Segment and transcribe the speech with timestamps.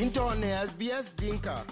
[0.00, 1.64] into ne SBS Dinka.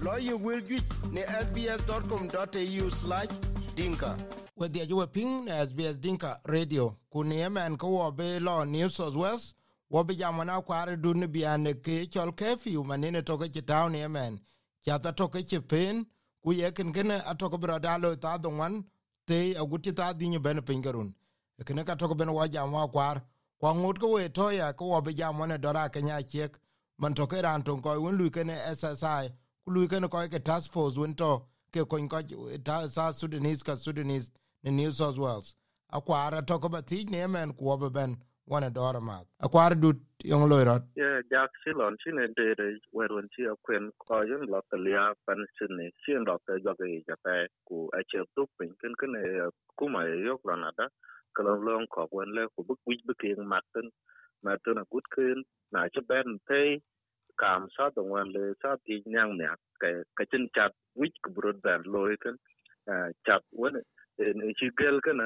[0.00, 0.82] Lawyer will get
[1.12, 3.28] ne sbs.com.au slash
[3.76, 4.16] dinka.
[4.56, 6.96] With the Ajua Ping SBS Dinka Radio.
[7.12, 9.54] Kuni yemen ko wabe law New South Wales.
[9.90, 14.40] Wabe be jamana kware duni biyane ke chol kefiu manene toke chi town yemen.
[14.86, 15.68] Chata toke chipin.
[15.68, 16.06] pen.
[16.44, 18.84] Ku yekin kene atoko biradalo ta dongwan.
[19.26, 21.12] Te aguti ta dinyo bene pingarun.
[21.64, 23.22] Kene ka toko bene wa jamwa kwar.
[23.60, 26.58] Kwa ngut ko we toya ko wo be jamone dora kenya chek
[26.98, 29.30] man to ke ran ton ko un lu ke ne SSI
[29.64, 31.32] ku lu ke ne ko ke task force un to
[31.72, 32.20] ke ko ko
[32.64, 34.32] ta sa Sudanese ka Sudanese
[34.64, 35.54] ne New South Wales
[35.92, 38.16] akwara to ko bati ne men ku be ben
[38.48, 39.92] wana dora ma akwara du
[40.24, 43.90] yong lo ro ye jak si lon si ne de de wer wen si akwen
[43.98, 47.46] ko yun lo ke lia pan si ne si ndo ke jo ke ja pe
[47.68, 50.88] ku a che tu pin ken ken e ku ma yo ran ada
[51.34, 53.90] kalau long ko wen le ku bu wi bu ke ma ten
[54.44, 55.40] maten maten a gut ken
[55.72, 56.78] na che ben pe
[57.38, 59.48] kam sa dong wan le sa ti nyang ne
[59.82, 62.36] ke ke chen chat wi ku bro ben lo ken
[63.26, 63.76] chat wen
[64.18, 65.20] e chi gel ken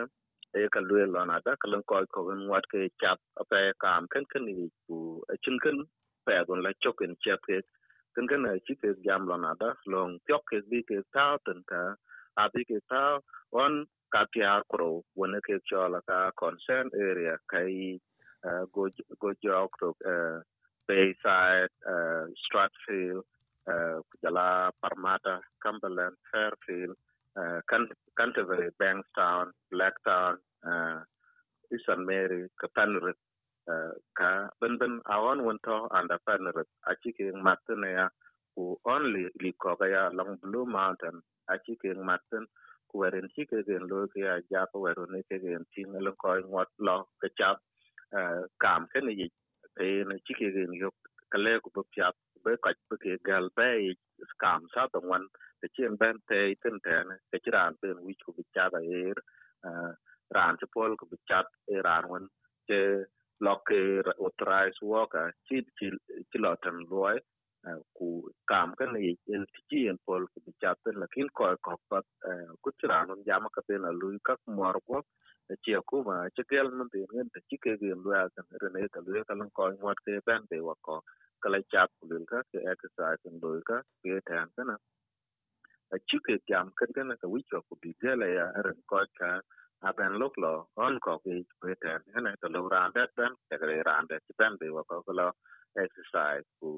[0.61, 3.61] e ka lwe lo na da ka lan ko ko wen wat ke chat ape
[3.85, 4.97] kam ken ken ni ku
[5.45, 5.79] chin ken
[6.27, 7.59] pe gon la chok en chat ke
[8.17, 11.61] ken ken chi ke jam lo na da long tyok ke bi ke ta ten
[11.71, 11.83] ka
[12.43, 13.03] a bi ke ta
[13.63, 13.75] on
[14.15, 17.99] ka tiar kro wen ke cho ka concern area kai
[18.45, 20.41] Uh, Good, Good jok to uh,
[20.89, 23.23] Bayside, uh, Stratfield,
[23.69, 26.97] uh, Jala, Parramatta, Cumberland, Fairfield,
[27.37, 27.61] uh,
[28.19, 31.01] Canterbury, Bankstown, Blacktown, uh,
[31.73, 33.17] Eastern Mary, ka Penrith,
[33.69, 37.85] uh, ka ben ben awan wonto anda Penrith, achi ke matin
[38.55, 42.47] ku only liko ya long Blue Mountain, achi Martin matin
[42.91, 46.13] ku werin chi ke gen lo ke ya ja ko werin ke gen ting lo
[46.23, 47.59] ngot lo ke chap
[48.15, 49.31] uh, kam ke ni
[49.81, 50.91] e na chike gen yo
[51.33, 52.13] kale ku bu pya
[52.45, 53.95] be ka bu ke gal be
[54.33, 55.27] scam sa to wan
[55.63, 59.19] te chen ben te ten te ne te chiran ben wi ku cha da er
[60.37, 61.41] ran ci pol ku cha
[61.75, 62.29] e ran wan
[62.69, 62.81] che
[63.47, 63.71] lok
[64.27, 65.91] authorized worker ci ci
[66.31, 67.19] chi lo tan loy
[67.99, 68.09] ku
[68.51, 72.07] kam kan ni en chi en pol ku cha ten lakin ko ko pat
[72.63, 74.77] ku chiran un jama ka ben lu ka mor
[75.63, 78.45] chiều ci mà ci kia mun de ngin te ci ke gem lu ya kan
[78.63, 81.01] rene ka lu ka lan ko ngot ke ben be wa ko
[81.53, 84.77] lấy chap lu ka ke exercise en lu ka ke tan kana
[85.95, 89.31] a cái ke jam kan kana ka wi ko bi gele ya ren ko ka
[89.89, 91.33] a ben lok lo on ko ke
[91.63, 94.83] ke tan kana lâu lu ran dat ben cái re ran dat ben be wa
[94.89, 95.31] ko lo
[95.85, 96.71] exercise ku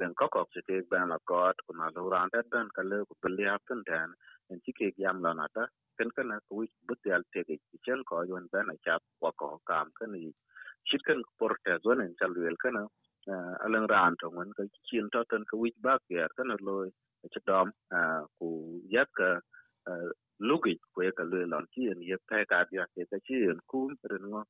[0.00, 2.82] len ko ko ci ke ben la ko ko na lu ran dat ben ka
[2.90, 4.10] le ku bi ya tan tan
[4.50, 5.64] en ci ke jam la na ta
[5.98, 10.12] ken kana ku but yal tege chen ko yon bana chap wa ko kam kan
[10.12, 10.32] ni
[10.90, 11.02] chit
[11.40, 12.82] porte zone en chal wel kana
[13.66, 16.76] alang ran to ngon ka chin to tan ka wich bak yer kana lo
[17.34, 17.40] che
[18.38, 18.48] ku
[18.96, 19.30] yak ka
[20.50, 23.60] lugi ku ka le lon chi en ye pe ka dia ke ka chi en
[23.70, 23.80] ku
[24.10, 24.42] ren ngo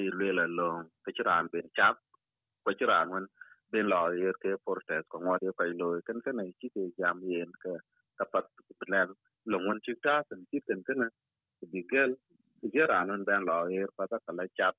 [0.00, 0.68] e le la lo
[1.04, 1.96] ka chiran ben chap
[2.64, 3.26] ko chiran wan
[3.72, 7.18] ben lo yer ke porte ko ngwa ye kai lo kan kana chi ke jam
[7.32, 7.72] yen ka
[8.18, 8.24] ka
[8.80, 9.08] plan
[9.46, 11.08] lo ngon ta tan chi tan kana
[11.72, 12.16] bi gel
[12.62, 14.76] je geran ben lo yer pa ta kala chat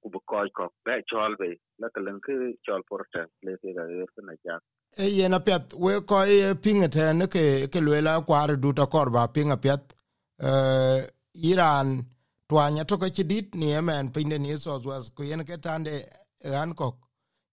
[0.00, 2.34] ku bu koy ko be chol be la ka len ke
[2.66, 4.58] chol porte le ke ga yer kana ja
[5.02, 8.72] e yen apet we ko e pinga te ne ke ke le lela kwar du
[8.72, 9.82] ta korba pinga pet
[10.48, 11.00] eh
[11.52, 11.88] iran
[12.48, 15.96] twanya to ka dit ni emen pinde ni so was ku yen ke tande
[16.44, 16.96] Hancock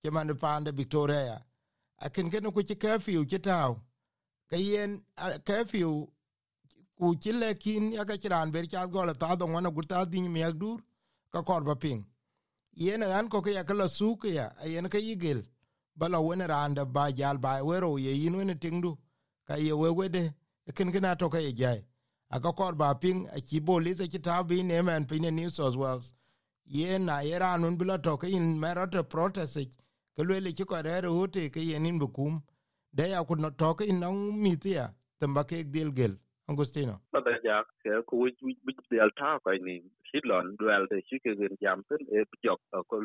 [0.04, 1.42] ke man pande Victoria.
[2.02, 3.76] Akin ke no ku ke kafiu ke taw
[4.56, 5.04] ka yen
[5.44, 6.08] kafiu
[6.98, 10.42] ku chile kin ya ka chiran ber cha gola ta do ngona gurta din mi
[10.44, 10.80] agdur
[11.32, 12.06] ka korba ping.
[12.72, 15.44] Yen an ko ya kala su ya yen ka yigel
[15.96, 18.98] bala wona randa ba jal ba wero ye yin wona tingdu
[19.46, 20.10] ka ye we
[20.74, 21.84] ken ken to ka ye jai.
[22.32, 25.76] Aka korba ping a chi boli ze chi ta bi ne man pin New South
[25.76, 26.14] Wales.
[26.66, 29.58] Yen na ye ran bila to ka in merata protest
[30.16, 32.42] ke lele chi ko re hote ke yenin bukum
[32.98, 34.02] de ya kun no to ka in
[34.44, 34.86] mitia
[35.20, 36.16] tamba ke dil gel.
[36.48, 37.02] Agustino.
[37.12, 41.32] Bada ja eh, ku wich wich wich del ta ko ni shidlon dual de chike
[41.40, 43.00] gen jam ten e pjok eh, ko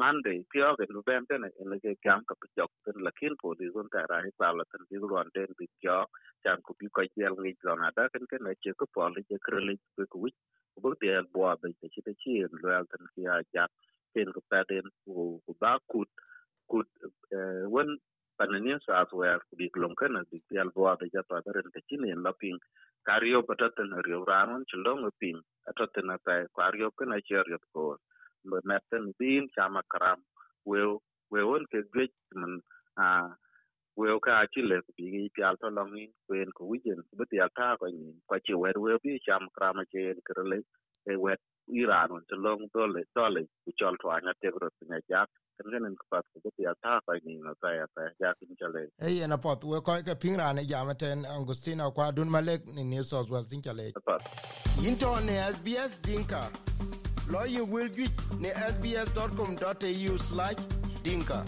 [0.00, 3.70] mande pio ke no ben ten e ke jam ka pjok ten, lakin po di
[3.72, 5.96] zon ta ra sa la ten, di ron den bi pio
[6.44, 9.24] chan ku bi ko jel ngi zon ada ken ken e che ko po le
[9.28, 10.28] che kre le ku ku
[10.74, 13.64] ku bu de al bo ba de chi de chi dual ten ki a ja,
[14.12, 16.12] ken ko pa den ku ba kut
[16.68, 16.88] kut
[17.72, 17.96] won
[18.38, 21.80] panania sa aswer ku bi klon ken bi pial bo de ja pa den te
[22.12, 22.58] en laping
[23.08, 25.40] kario pataten rio ranon chilong ping.
[25.70, 27.98] Ataten apa kario ken a yot ko
[28.70, 30.20] meten bin chama karam
[30.66, 30.98] weu
[31.30, 32.60] we won ke gwe man,
[32.98, 33.06] a
[33.96, 38.12] we ka achile ku bi pi to longi kwen ko wijen bu ata ko ni
[38.28, 40.58] ko chi wer we bi cham krama che kre le
[41.10, 41.40] e wet
[41.80, 45.26] iranon on dole dole ku chol to anya te gro jak ja
[45.56, 48.56] kan gen ku pat ku ti ata ko ni no ta ya ta ja kin
[48.58, 52.84] chale e yena pot we ko ke pingra ne jamaten angustina kwa dun malek ni
[52.84, 53.92] new south wales tin chale
[54.86, 56.50] into ne sbs dinka.
[57.30, 58.10] Lo you will get
[58.40, 61.44] ne sbs.com.au/dinka